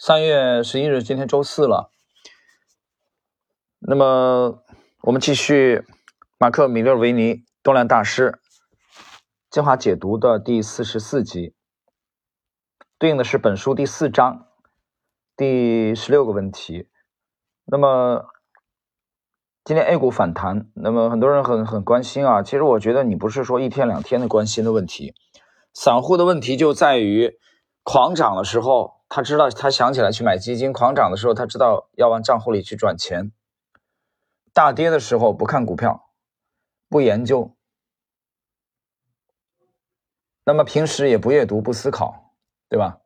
[0.00, 1.90] 三月十一日，今天周四了。
[3.80, 4.62] 那么，
[5.02, 5.84] 我们继续
[6.38, 8.38] 马克·米勒维尼动量大师
[9.50, 11.52] 精华解读的第四十四集，
[12.96, 14.46] 对应的是本书第四章
[15.36, 16.88] 第十六个问题。
[17.64, 18.26] 那么，
[19.64, 22.40] 今天 A 股反弹，那么很多人很很关心啊。
[22.40, 25.12] 其实我觉得你不是说一天两天的关心的问题，
[25.74, 27.36] 散户的问题就在于
[27.82, 28.97] 狂涨的时候。
[29.08, 33.32] 他知道，他想起来去买基金，狂涨的时候，他知道要往账户里去转钱；
[34.52, 36.10] 大跌的时候不看股票，
[36.88, 37.56] 不研究，
[40.44, 42.34] 那么平时也不阅读、不思考，
[42.68, 43.00] 对吧？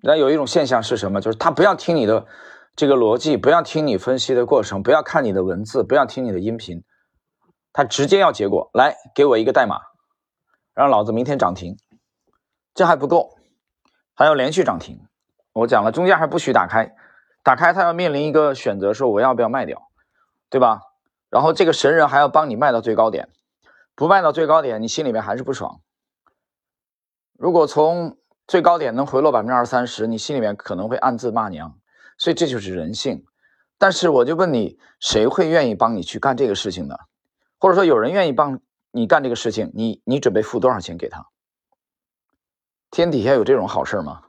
[0.00, 1.20] 那有一种现象是什么？
[1.20, 2.28] 就是他不要听你的
[2.76, 6.84] 这个逻辑，不要听你分析的过程，不要看你的文字，不要听你的音频，
[7.72, 8.70] 他直接要结果。
[8.74, 9.80] 来，给我一个代码，
[10.72, 11.76] 让老子明天涨停。
[12.78, 13.36] 这还不够，
[14.14, 15.00] 还要连续涨停。
[15.52, 16.94] 我讲了，中间还不许打开，
[17.42, 19.90] 打开它要面临一个选择，说我要不要卖掉，
[20.48, 20.82] 对吧？
[21.28, 23.30] 然后这个神人还要帮你卖到最高点，
[23.96, 25.80] 不卖到最高点，你心里面还是不爽。
[27.36, 31.76] 如果从最高点能回落百分之二三十，你心里面可能会暗自骂娘。
[32.16, 33.24] 所以这就是人性。
[33.76, 36.94] 但是我就问你，谁会愿意帮你去干这个事情呢？
[37.58, 38.60] 或者说有人愿意帮
[38.92, 41.26] 你干这个事情，你你准备付多少钱给他？
[42.90, 44.22] 天底下有这种好事吗？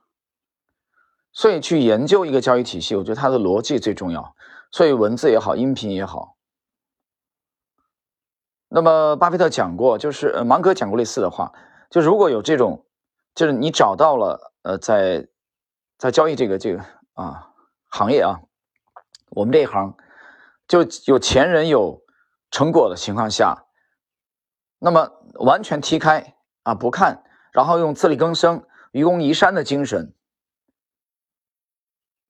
[1.32, 4.36] 所以去研究一个交易体系，我觉得它的逻辑最重要。
[4.72, 6.36] 所以文字也好，音频也好。
[8.68, 11.54] 那么巴菲特讲过，就是呃芒格讲过类似的话，
[11.90, 12.86] 就如果有这种，
[13.36, 15.28] 就是你找到了呃在
[15.98, 17.52] 在交易这个这个啊
[17.88, 18.42] 行业啊，
[19.30, 19.96] 我们这一行
[20.68, 22.02] 就有前人有
[22.52, 23.66] 成果的情况下，
[24.80, 27.24] 那么完全踢开啊不看。
[27.60, 30.14] 然后用自力更生、愚公移山的精神，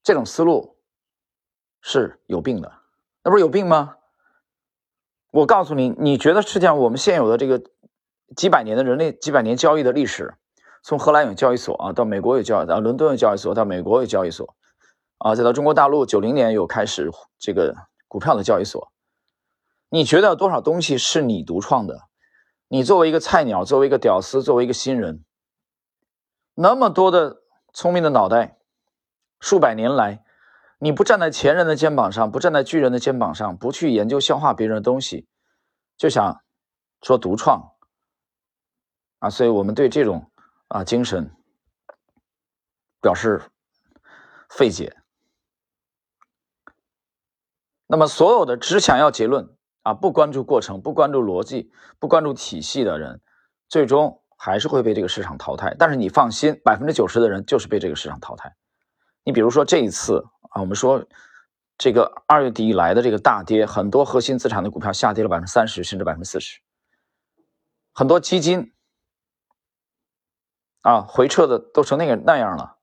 [0.01, 0.75] 这种思路
[1.81, 2.73] 是有病的，
[3.23, 3.97] 那不是有病吗？
[5.29, 7.61] 我告诉你，你觉得世界上我们现有的这个
[8.35, 10.33] 几百年的人类几百年交易的历史，
[10.81, 14.55] 从荷兰有交易所啊，到美国有交易，到伦敦有交易所，到美国有交易所，
[15.19, 17.75] 啊，再到中国大陆九零年有开始这个
[18.07, 18.91] 股票的交易所，
[19.89, 22.08] 你觉得多少东西是你独创的？
[22.71, 25.25] 你作为一个菜鸟，作为一个屌丝，作为一个新人，
[26.53, 27.41] 那么多的
[27.73, 28.59] 聪明的脑袋，
[29.39, 30.23] 数百年来，
[30.77, 35.27] 你不站在前人的肩膀上，不站在巨人的肩膀上，不去研究消化别人的东西，
[35.97, 36.41] 就想
[37.01, 37.73] 说独创
[39.17, 39.31] 啊！
[39.31, 40.31] 所以我们对这种
[40.67, 41.35] 啊精神
[43.01, 43.41] 表示
[44.47, 44.95] 费解。
[47.87, 49.55] 那么所有的只想要结论。
[49.83, 53.21] 啊，不关注过程，不关注逻辑，不关注体系的人，
[53.67, 55.75] 最终还是会被这个市场淘汰。
[55.79, 58.55] 但是你放心，百分之九十的人就是被这个市场淘汰。
[59.23, 61.05] 你比如说这一次啊，我们说
[61.77, 66.59] 这个二月底以来的这个大跌，很多核心资产的股票下跌了百分之三十，甚至百分之四十，
[67.93, 68.73] 很多基金
[70.81, 72.77] 啊回撤的都成那个那样了。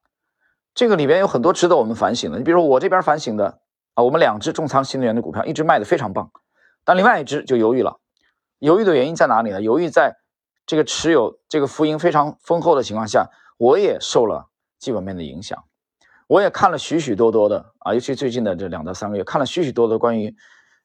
[0.75, 2.39] 这个里边有很多值得我们反省的。
[2.39, 3.61] 你比如说我这边反省的
[3.95, 6.31] 啊，我们两只重仓新能源的股票一直卖的非常棒。
[6.87, 7.99] 但另外一只就犹豫了，
[8.61, 9.61] 犹豫的原因在哪里呢？
[9.61, 10.17] 犹豫在
[10.65, 14.49] 这个持有这个浮盈非常丰厚的情况下，我也受了
[14.79, 15.65] 基本面的影响，
[16.29, 20.33] 我也看了许许多多的啊，尤其最近的这两到三个月，看了许许多多关于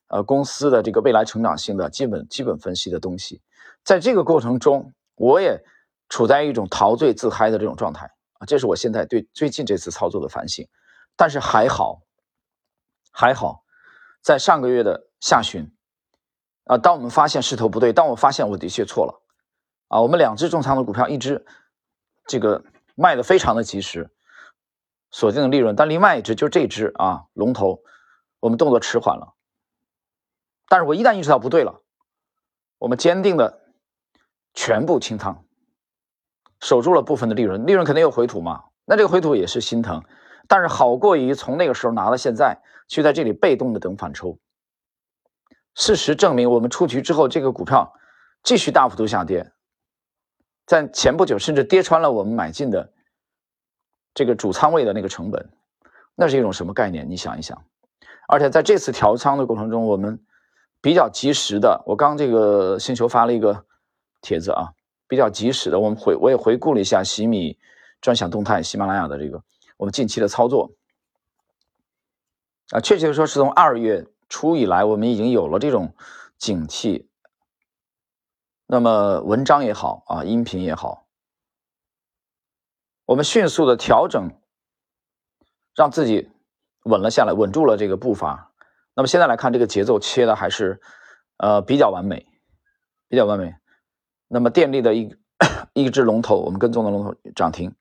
[0.08, 3.40] 呃公司的这个未来成长性的基本基本分析的东西，
[3.84, 5.64] 在这个过程中，我也
[6.10, 8.08] 处在一种陶醉自嗨的这种状态
[8.40, 10.68] 啊，这是我现在对最近这次操作的反省。
[11.16, 12.02] 但是还好，
[13.12, 13.64] 还好，
[14.24, 15.72] 在上个月的下旬。
[16.72, 19.22] 啊，当我们发现势头不对，当我发现我的确错了，
[19.90, 21.46] 啊，我们两只重仓的股票，一只
[22.26, 22.64] 这个
[22.96, 24.10] 卖的非常的及时，
[25.10, 27.82] 锁定了利润，但另外一只就这只啊龙头，
[28.40, 29.34] 我们动作迟缓了。
[30.70, 31.82] 但是我一旦意识到不对了，
[32.78, 33.60] 我们坚定的
[34.54, 35.44] 全部清仓，
[36.62, 40.02] 守住了部分的利润，利润肯定有回吐嘛，那这个回吐也是心疼，
[40.48, 44.40] 但是好过于从那个时候拿到现在，去在这里被动的等反抽。
[45.74, 47.94] 事实证明，我们出局之后，这个股票
[48.44, 49.52] 继续大幅度下跌，
[50.66, 52.92] 在前不久甚至跌穿了我们买进的
[54.14, 55.50] 这个主仓位的那个成本，
[56.14, 57.10] 那是一种什么概念？
[57.10, 57.64] 你想一想。
[58.28, 60.22] 而且在这次调仓的过程中，我们
[60.82, 63.66] 比较及时的，我刚这个星球发了一个
[64.22, 64.74] 帖子啊，
[65.08, 67.58] 比较及时的，我们回我也回顾了一下喜米
[68.02, 69.42] 专享动态喜马拉雅的这个
[69.78, 70.72] 我们近期的操作
[72.72, 74.06] 啊，确切的说是从二月。
[74.32, 75.94] 初以来，我们已经有了这种
[76.38, 77.06] 警惕。
[78.66, 81.06] 那么文章也好啊，音频也好，
[83.04, 84.32] 我们迅速的调整，
[85.76, 86.32] 让自己
[86.84, 88.54] 稳了下来，稳住了这个步伐。
[88.94, 90.80] 那么现在来看，这个节奏切的还是
[91.36, 92.26] 呃比较完美，
[93.10, 93.54] 比较完美。
[94.30, 95.14] 那么电力的一
[95.74, 97.76] 一只 龙头，我们跟踪的龙头涨停，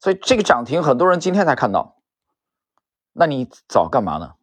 [0.00, 2.02] 所以这个涨停很多人今天才看到，
[3.14, 4.34] 那你早干嘛呢？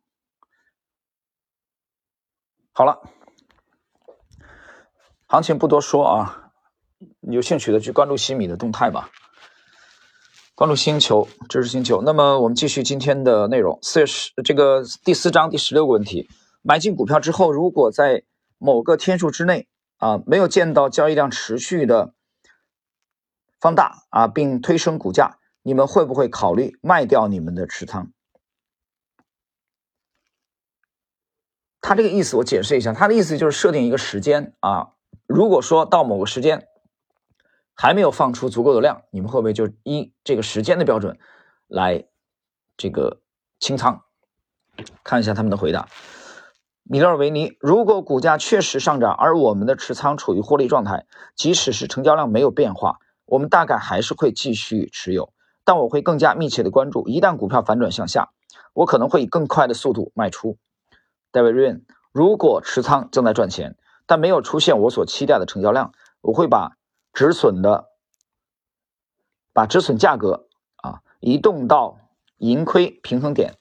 [2.74, 3.02] 好了，
[5.28, 6.52] 行情不多说啊，
[7.20, 9.10] 有兴趣的去关注西米的动态吧。
[10.56, 12.02] 关注星球知识星球。
[12.02, 13.78] 那么我们继续今天的内容。
[13.82, 16.30] 四月十这个第四章第十六个问题：
[16.62, 18.24] 买进股票之后，如果在
[18.58, 19.68] 某个天数之内
[19.98, 22.14] 啊没有见到交易量持续的
[23.60, 28.12] 放大啊，并推升股价，你们会不会考虑卖掉你们的持仓？
[31.82, 34.92] 他这个意思我解释一下，他的意思就是设定一个时间啊，
[35.28, 36.68] 如果说到某个时间。
[37.74, 41.18] 还没有放出足够的量，你们会不会就依这个时间的标准
[41.68, 42.06] 来
[42.78, 43.22] 这个
[43.60, 44.04] 清仓？
[45.04, 45.88] 看一下他们的回答。
[46.84, 58.30] 米勒维尼，如果股价确实上涨，而我们的持仓处于获利状态，即使是成交量没有变化，我们大概还是会继续持有，但我会更加密切的关注，一旦股票反转向下，
[58.74, 60.58] 我可能会以更快的速度卖出。
[61.32, 66.78] 戴维瑞恩，如果持仓正在赚钱，但没有出现我所期待的成交量，我会把。
[67.14, 67.90] 止损的，
[69.52, 70.48] 把止损价格
[70.78, 71.98] 啊移动到
[72.38, 73.58] 盈亏平衡点，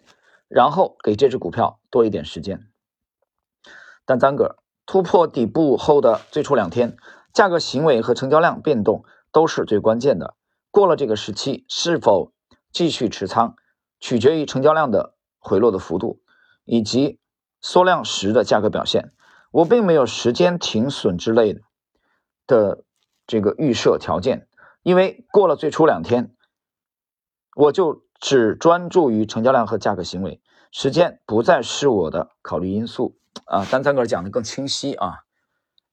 [0.46, 2.70] 然后给这只股票多一点时间。
[4.04, 6.96] 但单个突破底部后的最初两天，
[7.32, 10.36] 价格行为和成交量变动都是最关键的。
[10.70, 12.32] 过了这个时期，是否
[12.70, 13.56] 继续持仓，
[13.98, 16.20] 取决于成交量的回落的幅度
[16.64, 17.18] 以及
[17.60, 19.12] 缩量时的价格表现。
[19.50, 21.60] 我并没有时间停损之类的
[22.46, 22.84] 的。
[23.26, 24.48] 这个预设条件，
[24.82, 26.34] 因为过了最初两天，
[27.54, 30.42] 我就只专注于成交量和价格行为，
[30.72, 33.64] 时间不再是我的考虑因素啊。
[33.66, 35.20] 丹赞格尔讲的更清晰啊，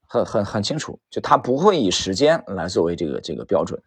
[0.08, 3.84] 很很很清楚，就他不会以时间来作为这个这个标准。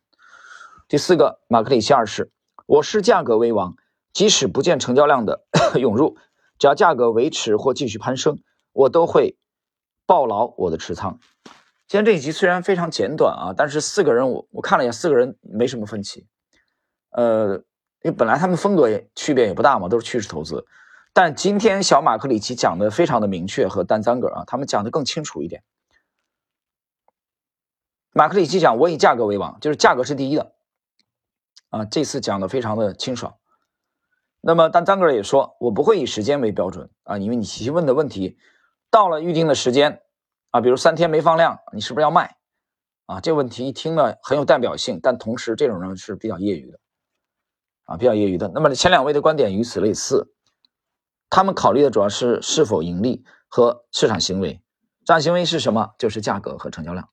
[0.86, 2.30] 第四个，马克里奇二世，
[2.66, 3.74] 我视价格为王，
[4.12, 5.44] 即使不见成交量的
[5.74, 6.16] 涌入，
[6.60, 8.38] 只要价格维持或继续攀升，
[8.72, 9.38] 我都会
[10.04, 11.18] 抱牢我的持仓。
[11.88, 16.26] 今天这一集虽然非常简短啊，但是四个人我我看了一下，四个人没什么分歧。
[17.12, 17.56] 呃，
[18.02, 20.66] 因为本来他们风格也区别也不大嘛，都是趋势投资。
[21.14, 25.64] 但今天小马克里奇讲的非常的明确，和丹赞格啊，他们讲的更清楚一点。
[28.12, 30.52] 马克里奇讲我以价格为王，就是价格是第一的
[31.70, 33.34] 啊，这次讲的非常的清爽。
[34.40, 38.38] 那么但张格也说，我不会以时间为标准啊，因为你提问的问题
[38.90, 40.02] 到了预定的时间。
[40.52, 42.34] 啊，比如三天没放量，你是不是要卖？
[43.06, 46.80] 啊，这个问题一听呢很有代表性，但同时这种人是比较业余的，
[47.84, 48.50] 啊，比较业余的。
[48.52, 50.34] 那么前两位的观点与此类似，
[51.28, 54.54] 他们考虑的主要是是否盈利和市场行为。
[55.02, 55.94] 市场行为是什么？
[55.98, 57.08] 就是价格和成交量。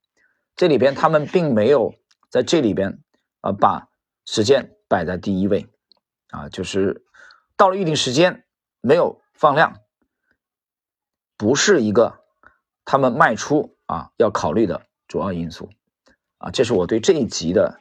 [0.56, 1.94] 这里边他们并没有
[2.32, 3.04] 在这里边
[3.42, 3.88] 啊把
[4.26, 5.70] 时间摆在第一位，
[6.32, 7.06] 啊，就是
[7.58, 8.46] 到了预定时间
[8.80, 9.82] 没有放量，
[11.36, 12.24] 不是一个。
[12.90, 15.70] 他们卖出啊，要考虑的主要因素
[16.38, 17.80] 啊，这是我对这一集的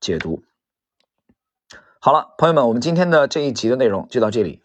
[0.00, 0.44] 解读。
[1.98, 4.60] 好了，朋友们，我们今天的这一集的内容就到这里。